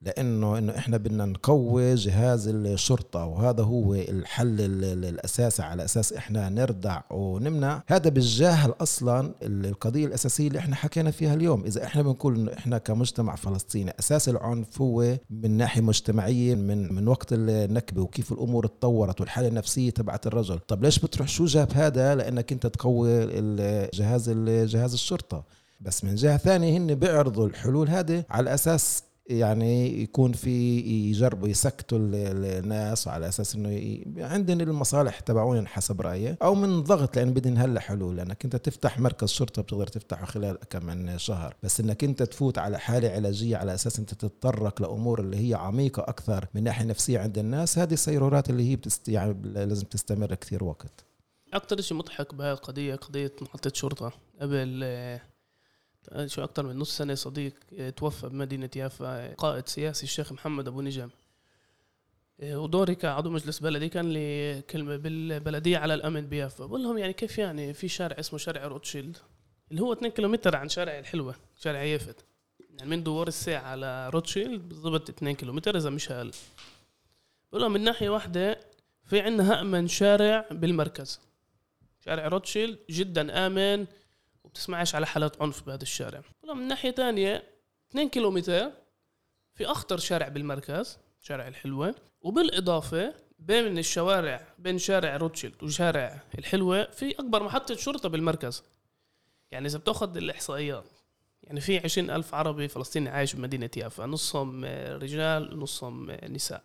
[0.02, 4.62] لأنه إنه إحنا بدنا نقوي جهاز الشرطة وهذا هو الحل
[5.06, 7.84] الاساسي على أساس إحنا نردع ونمنع.
[7.88, 11.64] هذا بتجاهل أصلا القضية الأساسية اللي إحنا حكينا فيها اليوم.
[11.66, 17.08] إذا إحنا بنقول إنه إحنا كمجتمع فلسطيني أساس العنف هو من ناحية مجتمعية من من
[17.08, 20.60] وقت النكبة وكيف الأمور تطورت والحالة النفسية تبعت الرجل.
[20.60, 23.26] طب ليش بتروح؟ شو جاب هذا؟ لأنك أنت تقوي
[23.94, 25.65] جهاز جهاز الشرطة.
[25.80, 31.98] بس من جهة ثانية هن بيعرضوا الحلول هذه على أساس يعني يكون في يجربوا يسكتوا
[32.02, 37.80] الناس على أساس إنه عندن المصالح تبعون حسب رأيي أو من ضغط لأن بدهن هلا
[37.80, 38.18] حلول.
[38.18, 41.56] لأنك أنت تفتح مركز شرطة بتقدر تفتحه خلال كم من شهر.
[41.64, 46.04] بس إنك أنت تفوت على حالة علاجية على أساس أنت تتطرق لأمور اللي هي عميقة
[46.04, 50.64] أكثر من ناحية نفسية عند الناس هذه السيرورات اللي هي بتست يعني لازم تستمر كثير
[50.64, 51.06] وقت.
[51.54, 54.12] أكثر شيء مضحك بهاي القضية قضية محطة شرطة
[54.42, 54.84] قبل
[56.26, 60.82] شو أكثر من نص سنة صديق آه، توفى بمدينة يافا قائد سياسي الشيخ محمد أبو
[60.82, 61.10] نجم
[62.40, 66.66] آه، ودوري كعضو مجلس بلدي كان لي كلمة بالبلدية على الأمن بيافا.
[66.66, 69.18] بقول لهم يعني كيف يعني في شارع اسمه شارع روتشيلد؟
[69.72, 72.26] اللي هو 2 كيلومتر عن شارع الحلوة شارع يافت.
[72.70, 76.32] يعني من دوار الساعة على روتشيلد بالضبط 2 كيلومتر إذا مش أقل.
[77.50, 78.60] بقول لهم من ناحية واحدة
[79.06, 81.20] في عندنا أأمن شارع بالمركز.
[82.06, 83.86] شارع روتشيلد جدا آمن
[84.56, 86.22] وبتسمعش على حالات عنف بهذا الشارع.
[86.56, 87.44] من ناحية تانية
[87.90, 88.72] 2 كيلومتر
[89.54, 91.96] في أخطر شارع بالمركز شارع الحلوة.
[92.22, 98.64] وبالإضافة بين الشوارع بين شارع روتشيلد وشارع الحلوة في أكبر محطة شرطة بالمركز.
[99.52, 100.90] يعني إذا بتأخذ الإحصائيات
[101.44, 104.66] يعني في عشرين ألف عربي فلسطيني عايش بمدينة يافا نصهم
[105.02, 106.64] رجال ونصهم نساء.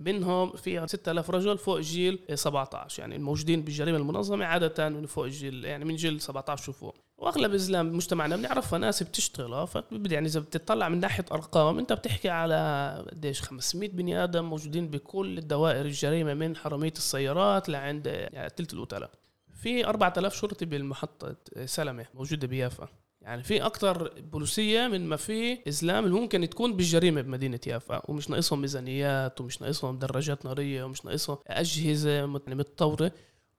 [0.00, 5.64] بينهم في 6000 رجل فوق جيل 17 يعني الموجودين بالجريمة المنظمة عادة من فوق الجيل
[5.64, 6.96] يعني من جيل 17 وفوق.
[7.18, 12.28] وأغلب الزلام بمجتمعنا بنعرفها ناس بتشتغل فبدي يعني إذا بتطلع من ناحية أرقام أنت بتحكي
[12.28, 18.74] على قديش 500 بني آدم موجودين بكل الدوائر الجريمة من حرامية السيارات لعند يعني ثلث
[18.74, 19.10] القتلاء
[19.54, 22.88] في 4000 شرطي بالمحطة سلمة موجودة بيافا.
[23.22, 28.30] يعني في أكثر بوليسية من ما في إسلام اللي ممكن تكون بالجريمة بمدينة يافا ومش
[28.30, 33.12] ناقصهم ميزانيات ومش ناقصهم دراجات نارية ومش ناقصهم أجهزة متطورة.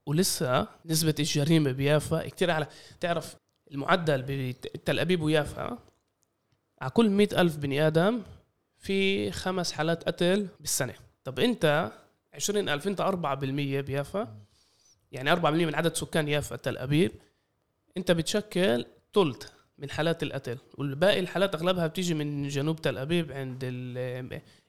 [0.06, 2.68] ولسه نسبة الجريمة بيافا كثير أعلى.
[3.00, 3.36] تعرف
[3.72, 5.78] المعدل بتل أبيب ويافا؟
[6.82, 8.22] على كل مئة ألف بني آدم
[8.78, 10.94] في خمس حالات قتل بالسنة.
[11.24, 11.92] طب أنت
[12.34, 14.38] عشرين ألف أنت أربعة بالمية بيافا؟
[15.12, 17.12] يعني أربعة بالمية من عدد سكان يافا تل أبيب.
[17.98, 19.44] أنت بتشكل ثلث
[19.78, 23.60] من حالات القتل والباقي الحالات أغلبها بتيجي من جنوب تل أبيب عند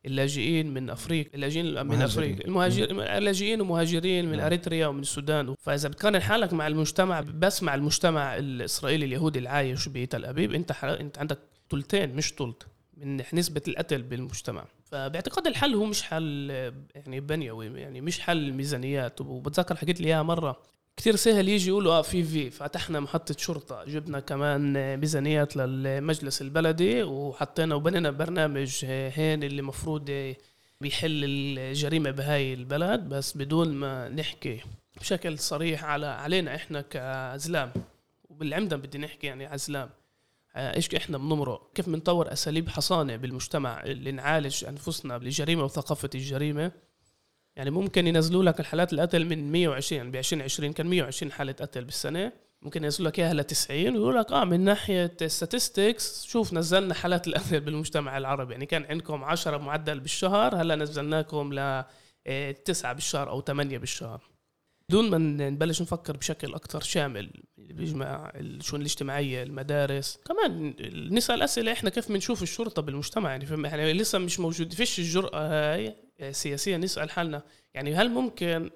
[0.07, 2.44] اللاجئين من أفريقيا اللاجئين من أفريقيا.
[2.44, 4.46] المهاجر اللاجئين ومهاجرين من نعم.
[4.46, 5.55] أريتريا ومن السودان.
[5.61, 11.18] فإذا بتقارن حالك مع المجتمع بس مع المجتمع الإسرائيلي اليهودي العايش بتل أبيب أنت أنت
[11.18, 11.38] عندك
[11.70, 12.57] ثلثين مش ثلث
[12.96, 14.64] من نسبة القتل بالمجتمع.
[14.85, 16.50] فباعتقاد الحل هو مش حل
[16.94, 19.20] يعني بنيوي يعني مش حل ميزانيات.
[19.20, 23.85] وبتذكر حكيت لي إياها مرة كثير سهل يجي يقولوا آه في في فتحنا محطة شرطة
[23.85, 30.35] جبنا كمان ميزانيات للمجلس البلدي وحطينا وبنينا برنامج هين اللي مفروض
[30.81, 34.61] بيحل الجريمة بهاي البلد بس بدون ما نحكي
[35.00, 37.72] بشكل صريح على علينا إحنا كزلام
[38.28, 39.90] وبالعمدة بدي نحكي يعني عزلام
[40.57, 46.72] آه، إيش إحنا بنمرق؟ كيف بنطور أساليب حصانة بالمجتمع اللي نعالج أنفسنا بالجريمه وثقافة الجريمة؟
[47.56, 51.84] يعني ممكن ينزلوا لك الحالات القتل من 120 يعني ب 2020 كان 120 حالة قتل
[51.84, 52.32] بالسنة.
[52.62, 57.28] ممكن ينزل لك إياها ل 90 ويقول لك آه من ناحية statistics شوف نزلنا حالات
[57.28, 58.52] القتل بالمجتمع العربي.
[58.52, 61.84] يعني كان عندكم 10 معدل بالشهر هلأ نزلناكم ل
[62.26, 64.31] آه، تسعة بالشهر أو ثمانية بالشهر.
[64.88, 65.18] دون ما
[65.48, 70.18] نبلش نفكر بشكل أكثر شامل بيجمع الشؤون الاجتماعية المدارس.
[70.26, 70.74] كمان
[71.14, 75.48] نسأل أسئلة إحنا كيف بنشوف الشرطة بالمجتمع؟ يعني فهم يعني لسه مش موجود فيش الجرأة
[75.74, 75.96] هاي
[76.30, 77.42] سياسيا نسأل حالنا.
[77.74, 78.70] يعني هل ممكن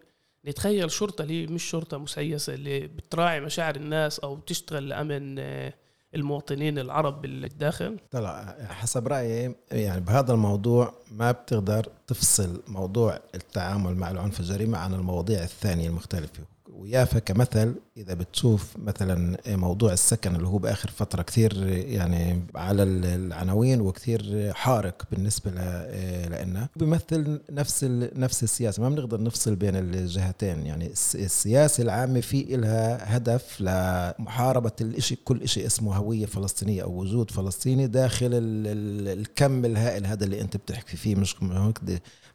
[0.47, 5.75] نتخيل شرطة اللي مش شرطة مسيسة اللي بتراعي مشاعر الناس أو بتشتغل لأمن آه،
[6.17, 14.11] المواطنين العرب بالداخل طلع حسب رأيي يعني بهذا الموضوع ما بتقدر تفصل موضوع التعامل مع
[14.11, 16.45] العنف الجريمة عن المواضيع الثانية المختلفة.
[16.79, 23.81] ويافا كمثل إذا بتشوف مثلا موضوع السكن اللي هو بآخر فترة كثير يعني على العناوين
[23.81, 27.85] وكثير حارق بالنسبة لنا بيمثل نفس
[28.17, 28.83] نفس السياسة.
[28.83, 30.67] ما بنقدر نفصل بين الجهتين.
[30.67, 37.31] يعني السياسة العامة في لها هدف لمحاربة الشيء كل شيء اسمه هوية فلسطينية أو وجود
[37.31, 41.15] فلسطيني داخل الكم الهائل هذا اللي أنت بتحكي فيه.
[41.15, 41.37] مش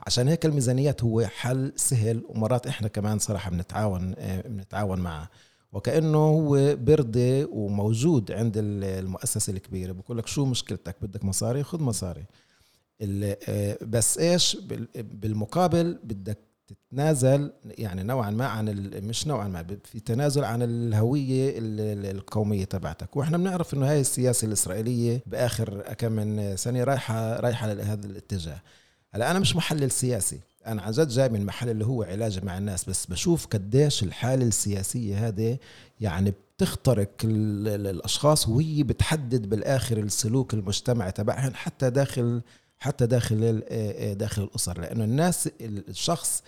[0.07, 5.29] عشان هيك الميزانيات هو حل سهل ومرات إحنا كمان صراحة بنتعاون آه، بنتعاون معه.
[5.73, 9.91] وكأنه هو بردي وموجود عند المؤسسة الكبيرة.
[9.91, 12.25] بقول لك شو مشكلتك؟ بدك مصاري؟ خذ مصاري.
[13.01, 14.57] آه، بس إيش؟
[14.95, 16.37] بالمقابل بدك
[16.67, 21.53] تتنازل يعني نوعا ما عن مش نوعا ما في تنازل عن الهوية
[22.11, 23.15] القومية تبعتك.
[23.15, 28.61] وإحنا بنعرف إنه هاي السياسة الإسرائيلية بآخر كم من سنة رايحه رايحة لهذا الاتجاه.
[29.13, 30.39] هلا أنا مش محلل سياسي.
[30.67, 34.45] أنا عن جد جاي من محل اللي هو علاج مع الناس بس بشوف قديش الحالة
[34.45, 35.57] السياسية هذه
[36.01, 42.41] يعني بتخترق الأشخاص وهي بتحدد بالآخر السلوك المجتمعي تبعهم حتى داخل
[42.79, 43.63] حتى داخل
[44.17, 44.81] داخل الأسر.
[44.81, 46.43] لأنه الناس الشخص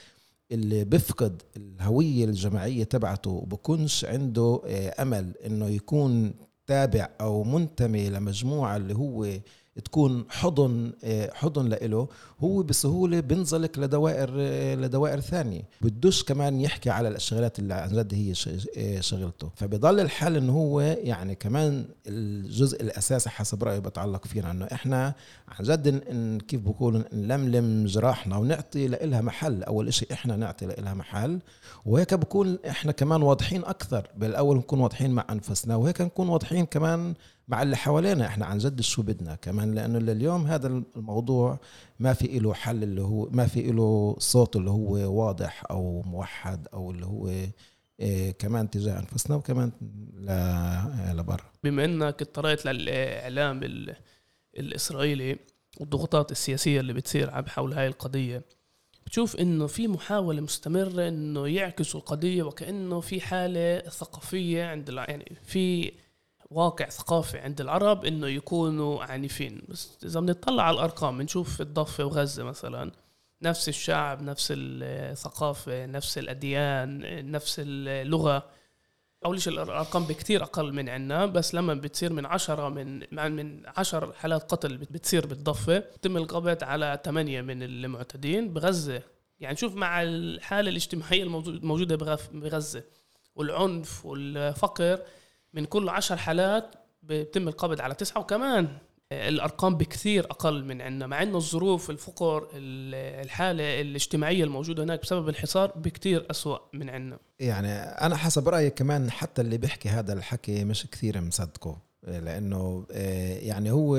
[0.51, 4.61] اللي بفقد الهوية الجماعية تبعته وبكونش عنده
[4.99, 6.33] أمل إنه يكون
[6.67, 9.27] تابع أو منتمي لمجموعة اللي هو
[9.85, 12.07] تكون حضن آه، حضن لإله
[12.39, 15.61] هو بسهولة بينزلق لدوائر آه، لدوائر ثانية.
[15.81, 18.33] بدوش كمان يحكي على الشغلات اللي عن جد هي
[18.77, 19.49] آه، شغلته.
[19.55, 25.13] فبضل الحال إنه هو يعني كمان الجزء الأساسي حسب رأيي بتعلق فينا إنه إحنا
[25.47, 25.97] عن جد
[26.47, 29.63] كيف بقول نلملم جراحنا ونعطي لها محل.
[29.63, 31.39] أول شيء إحنا نعطي لها محل.
[31.85, 34.07] وهيك بكون إحنا كمان واضحين أكثر.
[34.17, 37.13] بالأول نكون واضحين مع أنفسنا وهيك نكون واضحين كمان
[37.47, 38.27] مع اللي حوالينا.
[38.27, 41.59] إحنا عن جد شو بدنا كمان؟ لأنه لليوم هذا الموضوع
[41.99, 46.67] ما في له حل اللي هو ما في له صوت اللي هو واضح أو موحد
[46.73, 47.27] أو اللي هو
[47.99, 49.71] إيه كمان تجاه أنفسنا وكمان
[51.13, 51.51] لبرا.
[51.63, 53.61] بما إنك اضطريت للإعلام
[54.57, 55.37] الإسرائيلي
[55.79, 58.43] والضغوطات السياسية اللي بتصير حول هاي القضية
[59.05, 65.91] بتشوف إنه في محاولة مستمرة إنه يعكسوا القضية وكأنه في حالة ثقافية عند يعني في
[66.53, 69.61] واقع ثقافي عند العرب إنه يكونوا عنيفين.
[69.67, 72.91] بس إذا بنطلع على الأرقام بنشوف الضفة وغزة مثلا
[73.41, 78.43] نفس الشعب نفس الثقافة نفس الأديان نفس اللغة.
[79.25, 84.13] اول شيء الأرقام بكثير أقل من عنا بس لما بتصير من عشرة من من عشر
[84.13, 89.01] حالات قتل بتصير بالضفة بتم القبض على ثمانية من المعتدين بغزة.
[89.39, 91.95] يعني شوف مع الحالة الاجتماعية الموجودة
[92.33, 92.83] بغزة.
[93.35, 94.99] والعنف والفقر
[95.53, 98.77] من كل عشر حالات بيتم القبض على تسعة وكمان
[99.11, 105.71] الأرقام بكثير أقل من عندنا مع إنه الظروف الفقر الحالة الاجتماعية الموجودة هناك بسبب الحصار
[105.75, 107.19] بكثير أسوأ من عندنا.
[107.39, 111.77] يعني أنا حسب رأيي كمان حتى اللي بيحكي هذا الحكي مش كثير مصدقه.
[112.07, 113.95] لأنه آه، يعني هو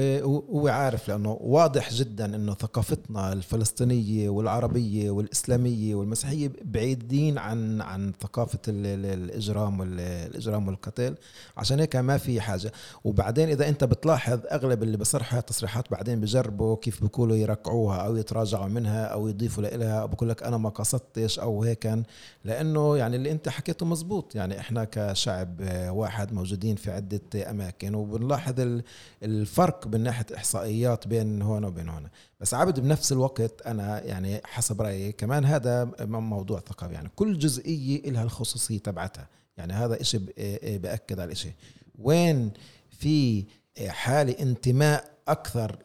[0.51, 8.59] هو عارف لأنه واضح جدا إنه ثقافتنا الفلسطينية والعربية والإسلامية والمسيحية بعيدين عن عن ثقافة
[8.69, 11.15] الإجرام والاجرام والقتل
[11.57, 12.73] عشان هيك ما في حاجة.
[13.05, 18.67] وبعدين إذا أنت بتلاحظ أغلب اللي بصرحها تصريحات بعدين بجربوا كيف بيقولوا يركعوها أو يتراجعوا
[18.69, 21.85] منها أو يضيفوا لها أو بقول لك أنا ما قصدتش أو هيك.
[22.45, 24.35] لأنه يعني اللي أنت حكيته مزبوط.
[24.35, 27.94] يعني إحنا كشعب واحد موجودين في عدة أماكن.
[27.95, 28.83] وبنلاحظ
[29.23, 32.09] الفرق من ناحية إحصائيات بين هون وبين هون.
[32.41, 36.95] بس عبد بنفس الوقت أنا يعني حسب رأيي كمان هذا موضوع ثقافي.
[36.95, 39.29] يعني كل جزئية لها الخصوصية تبعتها.
[39.57, 40.19] يعني هذا إشي
[40.79, 41.53] بأكد على الإشي.
[41.99, 42.51] وين
[42.91, 43.45] في
[43.89, 45.79] حالة انتماء أكثر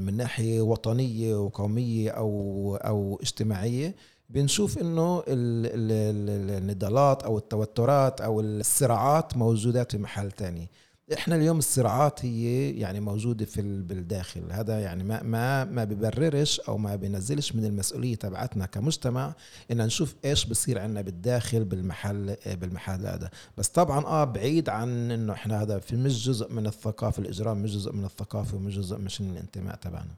[0.00, 3.94] من ناحية وطنية وقومية أو أو اجتماعية؟
[4.30, 10.70] بنشوف إنه النضالات أو التوترات أو الصراعات موجودات في محل تاني.
[11.12, 14.52] إحنا اليوم الصراعات هي يعني موجودة في بالداخل.
[14.52, 19.34] هذا يعني ما ما ما ببررش أو ما بينزلش من المسؤولية تبعتنا كمجتمع
[19.70, 23.30] إن نشوف إيش بصير عندنا بالداخل بالمحل بالمحل هذا.
[23.58, 27.70] بس طبعا آه بعيد عن إنه إحنا هذا في مش جزء من الثقافة الإجرام مش
[27.70, 30.16] جزء من الثقافة ومش جزء مش من الانتماء تبعنا.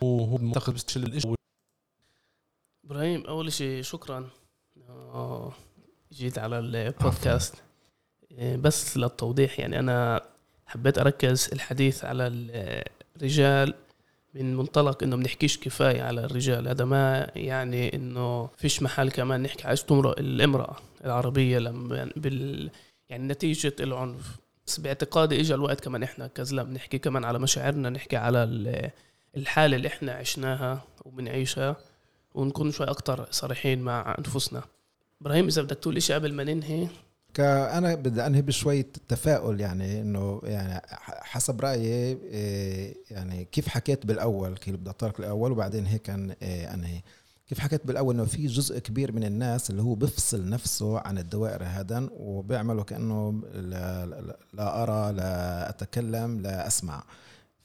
[0.00, 0.76] وهو معتقد
[2.84, 4.30] إبراهيم أول شيء شكرا
[6.12, 7.63] جيت على البودكاست.
[8.38, 10.22] بس للتوضيح يعني أنا
[10.66, 12.26] حبيت أركز الحديث على
[13.16, 13.74] الرجال
[14.34, 19.68] من منطلق إنه بنحكيش كفاية على الرجال هذا ما يعني إنه فيش محل كمان نحكي
[19.68, 22.70] على تمرق الامرأة العربية لما بال
[23.08, 24.36] يعني نتيجة العنف.
[24.66, 28.44] بس باعتقادي اجى الوقت كمان إحنا كزلم نحكي كمان على مشاعرنا نحكي على
[29.36, 31.76] الحالة اللي إحنا عشناها وبنعيشها
[32.34, 34.62] ونكون شوي أكتر صريحين مع أنفسنا.
[35.20, 36.88] إبراهيم إذا بدك تقول شيء قبل ما ننهي؟
[37.40, 41.82] أنا بدي أنهي بشويه تفاؤل يعني إنه يعني حسب رأيي
[42.12, 47.02] إيه، يعني كيف حكيت بالأول كيف بدي أطرق الأول وبعدين هيك إيه، أنهي.
[47.48, 51.64] كيف حكيت بالأول إنه في جزء كبير من الناس اللي هو بفصل نفسه عن الدوائر
[51.64, 54.06] هذا وبيعملوا كأنه لا,
[54.52, 57.04] لا أرى لا أتكلم لا أسمع.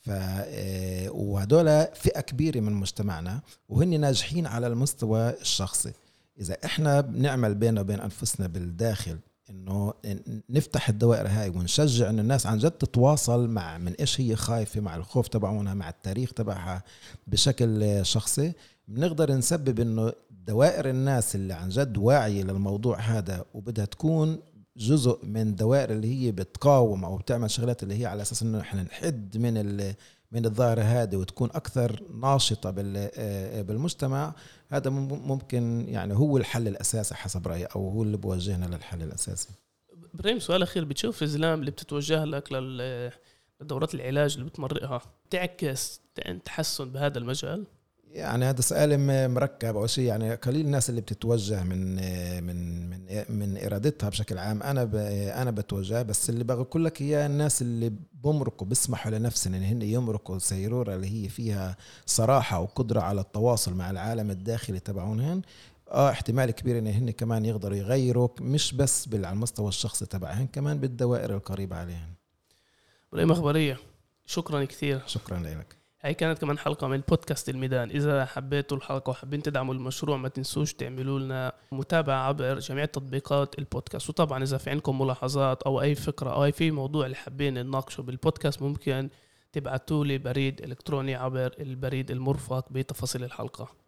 [0.02, 5.92] ف إيه، وهدول فئة كبيرة من مجتمعنا وهن ناجحين على المستوى الشخصي.
[6.40, 9.18] إذا إحنا بنعمل بيننا وبين أنفسنا بالداخل
[9.50, 9.93] إنه
[10.50, 14.95] نفتح الدوائر هاي ونشجع انه الناس عن جد تتواصل مع من إيش هي خايفة مع
[14.95, 16.84] الخوف تبعونها مع التاريخ تبعها
[17.28, 18.54] بشكل شخصي.
[18.88, 20.14] بنقدر نسبب إنه
[20.47, 24.39] دوائر الناس اللي عن جد واعية للموضوع هذا وبدها تكون
[24.78, 28.84] جزء من دوائر اللي هي بتقاوم أو بتعمل شغلات اللي هي على أساس إنه إحنا
[28.84, 29.58] نحد من
[30.32, 34.34] من الظاهرة هذه وتكون أكثر ناشطة آه، بالمجتمع
[34.70, 39.50] هذا ممكن يعني هو الحل الأساسي حسب رأيي أو هو اللي بوجهنا للحل الأساسي.
[40.14, 40.86] إبراهيم سؤال أخير.
[40.86, 42.54] بتشوف الزلام اللي بتتوجه لك
[43.62, 46.02] لدورات العلاج اللي بتمرقها تعكس
[46.46, 47.66] تحسن بهذا المجال؟
[48.10, 48.99] يعني هذا سؤال
[49.34, 50.03] مركب أو شيء.
[50.03, 51.95] يعني قليل الناس اللي بتتوجه من
[52.43, 54.64] من من من إرادتها بشكل عام.
[54.64, 54.89] أنا
[55.41, 60.39] أنا بتوجه بس اللي بقول لك هي الناس اللي بمرقوا بيسمحوا لنفسهم إن هن يمرقوا
[60.39, 65.41] سيروره اللي هي فيها صراحة وقدرة على التواصل مع العالم الداخلي تبعونهن
[65.91, 70.80] آه احتمال كبير إن هن كمان يقدروا يغيروا مش بس على المستوى الشخصي تبعهن كمان
[70.80, 72.14] بالدوائر القريبة عليهن.
[73.12, 73.78] ولا إخبارية
[74.26, 75.01] شكرا كثير.
[75.05, 75.79] شكرا لك.
[76.02, 77.89] هاي كانت كمان حلقة من بودكاست الميدان.
[77.89, 84.10] إذا حبيتوا الحلقة وحابين تدعموا المشروع ما تنسوش تعملوا لنا متابعة عبر جميع تطبيقات البودكاست.
[84.10, 88.02] وطبعا إذا في عندكم ملاحظات أو أي فكرة أو أي في موضوع اللي حابين نناقشه
[88.02, 89.10] بالبودكاست ممكن
[89.54, 93.79] تبعتوا لي بريد إلكتروني عبر البريد المرفق بتفاصيل الحلقة.